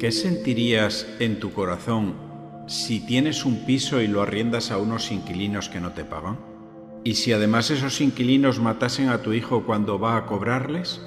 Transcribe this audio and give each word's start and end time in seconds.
¿Qué 0.00 0.12
sentirías 0.12 1.06
en 1.18 1.40
tu 1.40 1.52
corazón 1.52 2.14
si 2.66 3.00
tienes 3.00 3.44
un 3.44 3.66
piso 3.66 4.00
y 4.00 4.06
lo 4.06 4.22
arriendas 4.22 4.70
a 4.70 4.78
unos 4.78 5.12
inquilinos 5.12 5.68
que 5.68 5.78
no 5.78 5.92
te 5.92 6.06
pagan? 6.06 6.38
¿Y 7.04 7.16
si 7.16 7.34
además 7.34 7.70
esos 7.70 8.00
inquilinos 8.00 8.60
matasen 8.60 9.10
a 9.10 9.20
tu 9.20 9.34
hijo 9.34 9.66
cuando 9.66 9.98
va 9.98 10.16
a 10.16 10.24
cobrarles? 10.24 11.02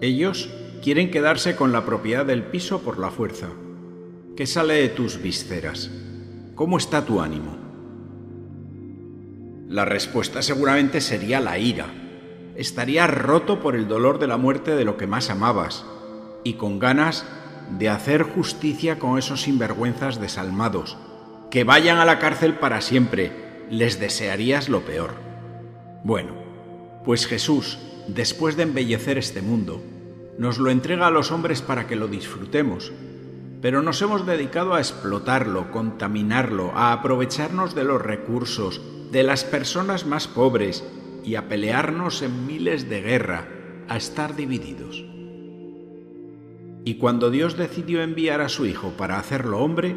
Ellos 0.00 0.50
quieren 0.84 1.10
quedarse 1.10 1.56
con 1.56 1.72
la 1.72 1.84
propiedad 1.84 2.24
del 2.24 2.44
piso 2.44 2.80
por 2.82 3.00
la 3.00 3.10
fuerza. 3.10 3.48
¿Qué 4.36 4.46
sale 4.46 4.74
de 4.74 4.88
tus 4.90 5.20
vísceras? 5.20 5.90
¿Cómo 6.54 6.78
está 6.78 7.04
tu 7.04 7.20
ánimo? 7.20 7.56
La 9.66 9.84
respuesta 9.84 10.42
seguramente 10.42 11.00
sería 11.00 11.40
la 11.40 11.58
ira. 11.58 11.86
Estarías 12.54 13.12
roto 13.12 13.58
por 13.58 13.74
el 13.74 13.88
dolor 13.88 14.20
de 14.20 14.28
la 14.28 14.36
muerte 14.36 14.76
de 14.76 14.84
lo 14.84 14.96
que 14.96 15.08
más 15.08 15.28
amabas 15.28 15.84
y 16.44 16.52
con 16.52 16.78
ganas 16.78 17.26
de 17.70 17.88
hacer 17.88 18.22
justicia 18.22 18.98
con 18.98 19.18
esos 19.18 19.42
sinvergüenzas 19.42 20.20
desalmados. 20.20 20.96
Que 21.50 21.64
vayan 21.64 21.98
a 21.98 22.04
la 22.04 22.18
cárcel 22.18 22.54
para 22.54 22.80
siempre. 22.80 23.66
Les 23.70 24.00
desearías 24.00 24.68
lo 24.68 24.82
peor. 24.82 25.14
Bueno, 26.04 26.32
pues 27.04 27.26
Jesús, 27.26 27.78
después 28.06 28.56
de 28.56 28.64
embellecer 28.64 29.18
este 29.18 29.42
mundo, 29.42 29.82
nos 30.38 30.58
lo 30.58 30.70
entrega 30.70 31.06
a 31.08 31.10
los 31.10 31.32
hombres 31.32 31.62
para 31.62 31.86
que 31.86 31.96
lo 31.96 32.06
disfrutemos, 32.06 32.92
pero 33.60 33.82
nos 33.82 34.00
hemos 34.02 34.24
dedicado 34.24 34.74
a 34.74 34.78
explotarlo, 34.78 35.72
contaminarlo, 35.72 36.72
a 36.74 36.92
aprovecharnos 36.92 37.74
de 37.74 37.84
los 37.84 38.00
recursos, 38.00 38.80
de 39.10 39.22
las 39.22 39.44
personas 39.44 40.06
más 40.06 40.28
pobres 40.28 40.84
y 41.24 41.34
a 41.34 41.48
pelearnos 41.48 42.22
en 42.22 42.46
miles 42.46 42.88
de 42.88 43.02
guerra, 43.02 43.48
a 43.88 43.96
estar 43.96 44.36
divididos. 44.36 45.04
Y 46.88 46.94
cuando 46.94 47.28
Dios 47.28 47.58
decidió 47.58 48.00
enviar 48.00 48.40
a 48.40 48.48
su 48.48 48.64
Hijo 48.64 48.94
para 48.96 49.18
hacerlo 49.18 49.58
hombre, 49.58 49.94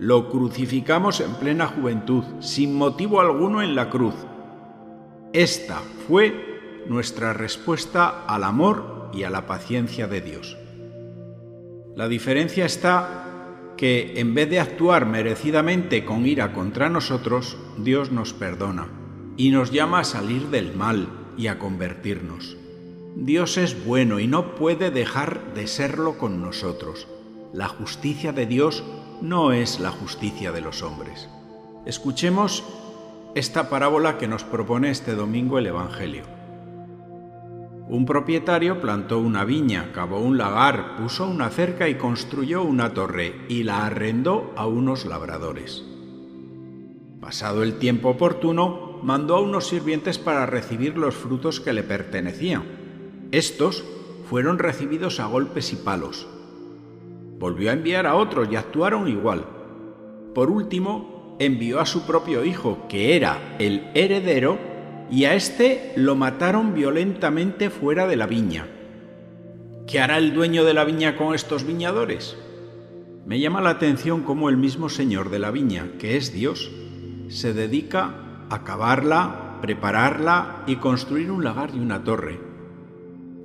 lo 0.00 0.32
crucificamos 0.32 1.20
en 1.20 1.32
plena 1.34 1.68
juventud, 1.68 2.24
sin 2.40 2.74
motivo 2.74 3.20
alguno 3.20 3.62
en 3.62 3.76
la 3.76 3.88
cruz. 3.88 4.16
Esta 5.32 5.80
fue 6.08 6.82
nuestra 6.88 7.34
respuesta 7.34 8.24
al 8.26 8.42
amor 8.42 9.10
y 9.14 9.22
a 9.22 9.30
la 9.30 9.46
paciencia 9.46 10.08
de 10.08 10.22
Dios. 10.22 10.56
La 11.94 12.08
diferencia 12.08 12.64
está 12.64 13.74
que 13.76 14.14
en 14.16 14.34
vez 14.34 14.50
de 14.50 14.58
actuar 14.58 15.06
merecidamente 15.06 16.04
con 16.04 16.26
ira 16.26 16.52
contra 16.52 16.88
nosotros, 16.88 17.56
Dios 17.78 18.10
nos 18.10 18.32
perdona 18.32 18.88
y 19.36 19.52
nos 19.52 19.70
llama 19.70 20.00
a 20.00 20.04
salir 20.04 20.48
del 20.48 20.74
mal 20.74 21.06
y 21.38 21.46
a 21.46 21.60
convertirnos. 21.60 22.56
Dios 23.16 23.58
es 23.58 23.86
bueno 23.86 24.18
y 24.18 24.26
no 24.26 24.56
puede 24.56 24.90
dejar 24.90 25.54
de 25.54 25.68
serlo 25.68 26.18
con 26.18 26.42
nosotros. 26.42 27.06
La 27.52 27.68
justicia 27.68 28.32
de 28.32 28.44
Dios 28.44 28.82
no 29.22 29.52
es 29.52 29.78
la 29.78 29.92
justicia 29.92 30.50
de 30.50 30.60
los 30.60 30.82
hombres. 30.82 31.28
Escuchemos 31.86 32.64
esta 33.36 33.70
parábola 33.70 34.18
que 34.18 34.26
nos 34.26 34.42
propone 34.42 34.90
este 34.90 35.14
domingo 35.14 35.58
el 35.58 35.68
Evangelio. 35.68 36.24
Un 37.88 38.04
propietario 38.04 38.80
plantó 38.80 39.20
una 39.20 39.44
viña, 39.44 39.92
cavó 39.92 40.18
un 40.18 40.36
lagar, 40.36 40.96
puso 40.96 41.28
una 41.28 41.50
cerca 41.50 41.88
y 41.88 41.94
construyó 41.94 42.64
una 42.64 42.94
torre 42.94 43.42
y 43.48 43.62
la 43.62 43.86
arrendó 43.86 44.52
a 44.56 44.66
unos 44.66 45.04
labradores. 45.04 45.84
Pasado 47.20 47.62
el 47.62 47.78
tiempo 47.78 48.08
oportuno, 48.08 48.98
mandó 49.04 49.36
a 49.36 49.40
unos 49.40 49.68
sirvientes 49.68 50.18
para 50.18 50.46
recibir 50.46 50.98
los 50.98 51.14
frutos 51.14 51.60
que 51.60 51.72
le 51.72 51.84
pertenecían 51.84 52.83
estos 53.32 53.84
fueron 54.28 54.58
recibidos 54.58 55.20
a 55.20 55.26
golpes 55.26 55.72
y 55.72 55.76
palos. 55.76 56.26
Volvió 57.38 57.70
a 57.70 57.74
enviar 57.74 58.06
a 58.06 58.14
otros 58.14 58.48
y 58.50 58.56
actuaron 58.56 59.08
igual. 59.08 59.44
Por 60.34 60.50
último, 60.50 61.36
envió 61.38 61.80
a 61.80 61.86
su 61.86 62.06
propio 62.06 62.44
hijo, 62.44 62.86
que 62.88 63.16
era 63.16 63.56
el 63.58 63.90
heredero, 63.94 64.58
y 65.10 65.24
a 65.24 65.34
éste 65.34 65.92
lo 65.96 66.16
mataron 66.16 66.74
violentamente 66.74 67.70
fuera 67.70 68.06
de 68.06 68.16
la 68.16 68.26
viña. 68.26 68.66
¿Qué 69.86 70.00
hará 70.00 70.16
el 70.16 70.32
dueño 70.32 70.64
de 70.64 70.74
la 70.74 70.84
viña 70.84 71.16
con 71.16 71.34
estos 71.34 71.64
viñadores? 71.64 72.36
Me 73.26 73.38
llama 73.38 73.60
la 73.60 73.70
atención 73.70 74.22
cómo 74.22 74.48
el 74.48 74.56
mismo 74.56 74.88
señor 74.88 75.30
de 75.30 75.38
la 75.38 75.50
viña, 75.50 75.92
que 75.98 76.16
es 76.16 76.32
Dios, 76.32 76.70
se 77.28 77.52
dedica 77.52 78.46
a 78.48 78.64
cavarla, 78.64 79.58
prepararla 79.60 80.62
y 80.66 80.76
construir 80.76 81.30
un 81.30 81.44
lagar 81.44 81.70
y 81.74 81.78
una 81.78 82.02
torre 82.02 82.53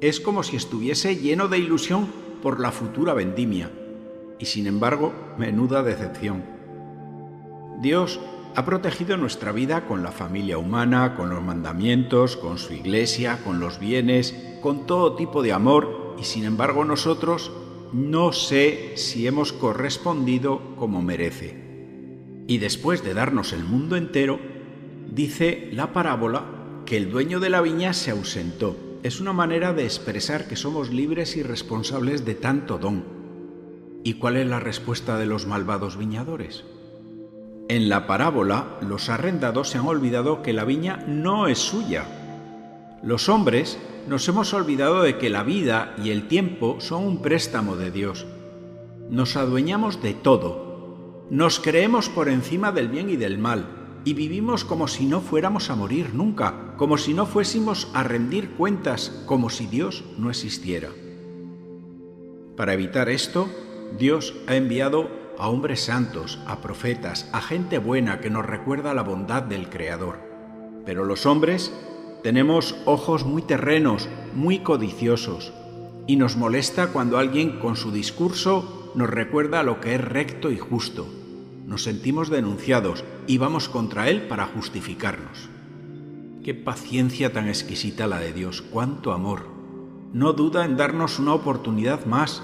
es 0.00 0.20
como 0.20 0.42
si 0.42 0.56
estuviese 0.56 1.16
lleno 1.16 1.48
de 1.48 1.58
ilusión 1.58 2.08
por 2.42 2.58
la 2.58 2.72
futura 2.72 3.12
vendimia. 3.12 3.70
Y 4.38 4.46
sin 4.46 4.66
embargo, 4.66 5.12
menuda 5.36 5.82
decepción. 5.82 6.42
Dios 7.80 8.18
ha 8.56 8.64
protegido 8.64 9.16
nuestra 9.16 9.52
vida 9.52 9.86
con 9.86 10.02
la 10.02 10.10
familia 10.10 10.58
humana, 10.58 11.14
con 11.16 11.28
los 11.28 11.42
mandamientos, 11.42 12.36
con 12.36 12.58
su 12.58 12.72
iglesia, 12.72 13.40
con 13.44 13.60
los 13.60 13.78
bienes, 13.78 14.34
con 14.62 14.86
todo 14.86 15.16
tipo 15.16 15.42
de 15.42 15.52
amor, 15.52 16.16
y 16.18 16.24
sin 16.24 16.44
embargo 16.44 16.84
nosotros 16.84 17.52
no 17.92 18.32
sé 18.32 18.92
si 18.96 19.26
hemos 19.26 19.52
correspondido 19.52 20.76
como 20.76 21.02
merece. 21.02 22.44
Y 22.46 22.58
después 22.58 23.04
de 23.04 23.14
darnos 23.14 23.52
el 23.52 23.64
mundo 23.64 23.96
entero, 23.96 24.40
dice 25.10 25.68
la 25.72 25.92
parábola 25.92 26.44
que 26.86 26.96
el 26.96 27.10
dueño 27.10 27.38
de 27.38 27.50
la 27.50 27.60
viña 27.60 27.92
se 27.92 28.10
ausentó 28.10 28.89
es 29.02 29.20
una 29.20 29.32
manera 29.32 29.72
de 29.72 29.84
expresar 29.84 30.46
que 30.46 30.56
somos 30.56 30.90
libres 30.90 31.36
y 31.36 31.42
responsables 31.42 32.26
de 32.26 32.34
tanto 32.34 32.78
don. 32.78 33.04
¿Y 34.04 34.14
cuál 34.14 34.36
es 34.36 34.46
la 34.46 34.60
respuesta 34.60 35.16
de 35.16 35.26
los 35.26 35.46
malvados 35.46 35.96
viñadores? 35.96 36.64
En 37.68 37.88
la 37.88 38.06
parábola, 38.06 38.78
los 38.82 39.08
arrendados 39.08 39.70
se 39.70 39.78
han 39.78 39.86
olvidado 39.86 40.42
que 40.42 40.52
la 40.52 40.64
viña 40.64 41.04
no 41.06 41.48
es 41.48 41.58
suya. 41.58 42.04
Los 43.02 43.28
hombres 43.30 43.78
nos 44.06 44.28
hemos 44.28 44.52
olvidado 44.52 45.02
de 45.02 45.16
que 45.16 45.30
la 45.30 45.44
vida 45.44 45.94
y 46.02 46.10
el 46.10 46.28
tiempo 46.28 46.76
son 46.80 47.04
un 47.04 47.22
préstamo 47.22 47.76
de 47.76 47.90
Dios. 47.90 48.26
Nos 49.08 49.36
adueñamos 49.36 50.02
de 50.02 50.12
todo. 50.12 51.26
Nos 51.30 51.58
creemos 51.58 52.08
por 52.10 52.28
encima 52.28 52.72
del 52.72 52.88
bien 52.88 53.08
y 53.08 53.16
del 53.16 53.38
mal 53.38 53.79
y 54.04 54.14
vivimos 54.14 54.64
como 54.64 54.88
si 54.88 55.06
no 55.06 55.20
fuéramos 55.20 55.70
a 55.70 55.76
morir 55.76 56.14
nunca, 56.14 56.74
como 56.76 56.96
si 56.96 57.14
no 57.14 57.26
fuésemos 57.26 57.90
a 57.94 58.02
rendir 58.02 58.52
cuentas, 58.52 59.24
como 59.26 59.50
si 59.50 59.66
Dios 59.66 60.04
no 60.18 60.30
existiera. 60.30 60.88
Para 62.56 62.74
evitar 62.74 63.08
esto, 63.08 63.48
Dios 63.98 64.34
ha 64.46 64.56
enviado 64.56 65.10
a 65.38 65.48
hombres 65.48 65.84
santos, 65.84 66.38
a 66.46 66.60
profetas, 66.60 67.28
a 67.32 67.40
gente 67.40 67.78
buena 67.78 68.20
que 68.20 68.30
nos 68.30 68.46
recuerda 68.46 68.94
la 68.94 69.02
bondad 69.02 69.42
del 69.42 69.68
Creador. 69.68 70.18
Pero 70.84 71.04
los 71.04 71.26
hombres 71.26 71.72
tenemos 72.22 72.76
ojos 72.84 73.24
muy 73.24 73.42
terrenos, 73.42 74.08
muy 74.34 74.60
codiciosos, 74.60 75.52
y 76.06 76.16
nos 76.16 76.36
molesta 76.36 76.88
cuando 76.88 77.18
alguien 77.18 77.58
con 77.58 77.76
su 77.76 77.92
discurso 77.92 78.92
nos 78.94 79.08
recuerda 79.08 79.62
lo 79.62 79.80
que 79.80 79.94
es 79.94 80.00
recto 80.00 80.50
y 80.50 80.58
justo 80.58 81.06
nos 81.70 81.84
sentimos 81.84 82.30
denunciados 82.30 83.04
y 83.28 83.38
vamos 83.38 83.68
contra 83.68 84.08
Él 84.08 84.22
para 84.22 84.44
justificarnos. 84.44 85.48
Qué 86.42 86.52
paciencia 86.52 87.32
tan 87.32 87.46
exquisita 87.46 88.08
la 88.08 88.18
de 88.18 88.32
Dios, 88.32 88.60
cuánto 88.60 89.12
amor. 89.12 89.46
No 90.12 90.32
duda 90.32 90.64
en 90.64 90.76
darnos 90.76 91.20
una 91.20 91.32
oportunidad 91.32 92.06
más 92.06 92.42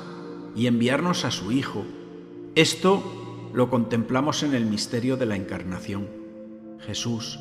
y 0.54 0.68
enviarnos 0.68 1.24
a 1.24 1.32
su 1.32 1.50
Hijo. 1.50 1.84
Esto 2.54 3.50
lo 3.52 3.68
contemplamos 3.68 4.44
en 4.44 4.54
el 4.54 4.64
misterio 4.64 5.16
de 5.16 5.26
la 5.26 5.34
Encarnación. 5.34 6.06
Jesús, 6.78 7.40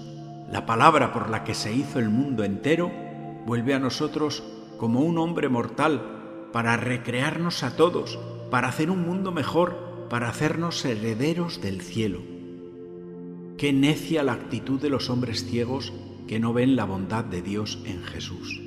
la 0.52 0.66
palabra 0.66 1.14
por 1.14 1.30
la 1.30 1.44
que 1.44 1.54
se 1.54 1.72
hizo 1.72 2.00
el 2.00 2.10
mundo 2.10 2.44
entero, 2.44 2.92
vuelve 3.46 3.76
a 3.76 3.80
nosotros 3.80 4.44
como 4.80 5.02
un 5.02 5.20
hombre 5.20 5.50
mortal 5.50 6.50
para 6.52 6.78
recrearnos 6.78 7.62
a 7.62 7.76
todos, 7.76 8.18
para 8.50 8.70
hacer 8.70 8.90
un 8.90 9.04
mundo 9.04 9.31
mejor, 9.31 9.85
para 10.10 10.30
hacernos 10.30 10.84
herederos 10.86 11.62
del 11.62 11.81
cielo. 11.81 12.22
Qué 13.57 13.74
necia 13.74 14.24
la 14.24 14.34
actitud 14.34 14.80
de 14.80 14.90
los 14.90 15.10
hombres 15.10 15.46
ciegos 15.46 15.94
que 16.28 16.40
no 16.40 16.54
ven 16.54 16.75
la 16.75 16.86
bondad 16.86 17.24
de 17.24 17.42
Dios 17.42 17.80
en 17.86 18.04
Jesús. 18.04 18.62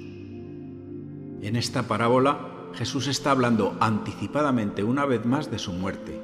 En 1.43 1.57
esta 1.57 1.85
parábola, 1.85 2.71
Jesús 2.75 3.07
está 3.07 3.31
hablando 3.31 3.77
anticipadamente 3.81 4.83
una 4.83 5.05
vez 5.07 5.25
más 5.25 5.51
de 5.51 5.59
su 5.59 5.73
muerte, 5.73 6.21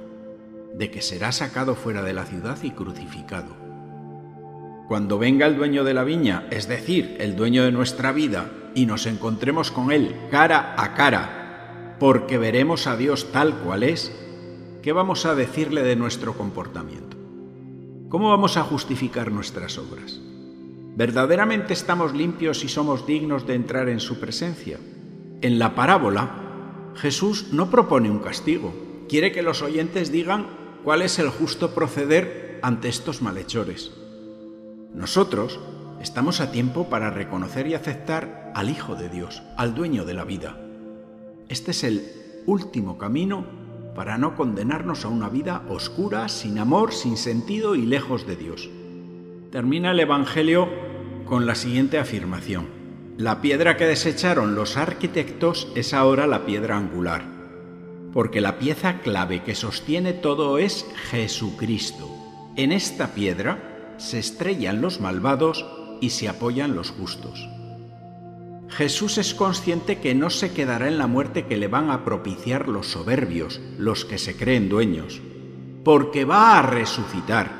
de 0.75 0.91
que 0.91 1.03
será 1.03 1.33
sacado 1.33 1.75
fuera 1.75 2.03
de 2.03 2.13
la 2.13 2.25
ciudad 2.25 2.59
y 2.63 2.71
crucificado. 2.71 3.55
Cuando 4.89 5.19
venga 5.19 5.47
el 5.47 5.57
dueño 5.57 5.85
de 5.85 5.95
la 5.95 6.05
viña, 6.05 6.47
es 6.51 6.69
decir, 6.69 7.17
el 7.21 7.37
dueño 7.37 7.65
de 7.65 7.73
nuestra 7.73 8.13
vida, 8.13 8.51
y 8.75 8.87
nos 8.87 9.07
encontremos 9.07 9.71
con 9.71 9.93
Él 9.93 10.15
cara 10.31 10.75
a 10.77 10.95
cara, 10.95 11.97
porque 11.99 12.39
veremos 12.39 12.87
a 12.87 12.97
Dios 12.97 13.31
tal 13.33 13.55
cual 13.61 13.83
es, 13.83 14.13
¿qué 14.85 14.93
vamos 14.93 15.25
a 15.25 15.35
decirle 15.35 15.83
de 15.83 15.97
nuestro 15.97 16.37
comportamiento? 16.37 17.17
¿Cómo 18.11 18.29
vamos 18.29 18.59
a 18.59 18.65
justificar 18.65 19.33
nuestras 19.33 19.79
obras? 19.79 20.21
¿Verdaderamente 20.95 21.73
estamos 21.73 22.13
limpios 22.13 22.63
y 22.65 22.69
somos 22.69 23.07
dignos 23.07 23.47
de 23.47 23.55
entrar 23.55 23.89
en 23.89 23.99
su 23.99 24.21
presencia? 24.21 24.79
En 25.41 25.59
la 25.59 25.75
parábola, 25.75 26.93
Jesús 26.97 27.47
no 27.51 27.71
propone 27.71 28.11
un 28.11 28.19
castigo, 28.19 28.75
quiere 29.09 29.33
que 29.33 29.43
los 29.43 29.63
oyentes 29.63 30.13
digan 30.13 30.49
cuál 30.85 31.01
es 31.01 31.19
el 31.19 31.31
justo 31.31 31.75
proceder 31.75 32.59
ante 32.61 32.91
estos 32.91 33.23
malhechores. 33.23 33.91
Nosotros 34.93 35.61
estamos 36.03 36.43
a 36.43 36.53
tiempo 36.53 36.91
para 36.91 37.09
reconocer 37.09 37.69
y 37.69 37.73
aceptar 37.73 38.53
al 38.55 38.69
Hijo 38.69 38.97
de 38.97 39.09
Dios, 39.09 39.43
al 39.57 39.75
dueño 39.75 40.05
de 40.05 40.13
la 40.13 40.25
vida. 40.25 40.61
Este 41.49 41.71
es 41.71 41.85
el 41.85 42.07
último 42.45 42.99
camino 42.99 43.64
para 43.95 44.19
no 44.19 44.35
condenarnos 44.37 45.05
a 45.05 45.09
una 45.09 45.29
vida 45.29 45.63
oscura, 45.69 46.29
sin 46.29 46.59
amor, 46.59 46.93
sin 46.93 47.17
sentido 47.17 47.75
y 47.75 47.87
lejos 47.87 48.27
de 48.27 48.37
Dios. 48.37 48.69
Termina 49.51 49.93
el 49.93 50.01
Evangelio 50.01 50.69
con 51.25 51.47
la 51.47 51.55
siguiente 51.55 51.99
afirmación. 51.99 52.67
La 53.17 53.41
piedra 53.41 53.77
que 53.77 53.87
desecharon 53.87 54.57
los 54.57 54.77
arquitectos 54.77 55.69
es 55.77 55.95
ahora 55.95 56.27
la 56.27 56.45
piedra 56.45 56.77
angular, 56.77 57.23
porque 58.13 58.41
la 58.41 58.59
pieza 58.59 59.01
clave 59.01 59.43
que 59.45 59.55
sostiene 59.55 60.13
todo 60.13 60.59
es 60.59 60.85
Jesucristo. 61.11 62.11
En 62.57 62.73
esta 62.73 63.15
piedra 63.15 63.95
se 63.99 64.19
estrellan 64.19 64.81
los 64.81 65.01
malvados 65.01 65.65
y 66.01 66.11
se 66.11 66.29
apoyan 66.29 66.75
los 66.75 66.91
justos. 66.91 67.49
Jesús 68.77 69.19
es 69.19 69.35
consciente 69.35 70.01
que 70.01 70.17
no 70.17 70.31
se 70.31 70.53
quedará 70.53 70.89
en 70.89 70.99
la 70.99 71.07
muerte 71.07 71.47
que 71.47 71.57
le 71.57 71.69
van 71.69 71.91
a 71.91 72.05
propiciar 72.05 72.69
los 72.69 72.89
soberbios, 72.89 73.61
los 73.79 74.05
que 74.05 74.19
se 74.19 74.37
creen 74.37 74.69
dueños, 74.69 75.23
porque 75.85 76.25
va 76.25 76.59
a 76.59 76.63
resucitar, 76.63 77.53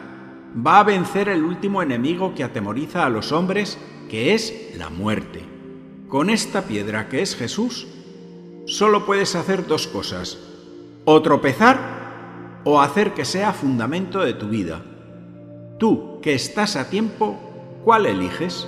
va 0.55 0.81
a 0.81 0.83
vencer 0.83 1.29
el 1.29 1.45
último 1.45 1.83
enemigo 1.83 2.35
que 2.35 2.43
atemoriza 2.43 3.07
a 3.07 3.11
los 3.11 3.31
hombres, 3.31 3.79
que 4.11 4.35
es 4.35 4.73
la 4.77 4.91
muerte. 4.91 5.45
Con 6.09 6.31
esta 6.31 6.63
piedra 6.63 7.09
que 7.09 7.23
es 7.23 7.37
Jesús, 7.37 7.87
solo 8.67 9.07
puedes 9.07 9.37
hacer 9.37 9.69
dos 9.69 9.87
cosas, 9.87 10.37
o 11.05 11.23
tropezar 11.23 12.61
o 12.65 12.81
hacer 12.81 13.15
que 13.15 13.25
sea 13.25 13.53
fundamento 13.53 14.19
de 14.19 14.33
tu 14.33 14.49
vida. 14.49 14.83
Tú, 15.79 16.19
que 16.21 16.35
estás 16.35 16.75
a 16.75 16.91
tiempo, 16.91 17.39
¿cuál 17.85 18.07
eliges? 18.07 18.67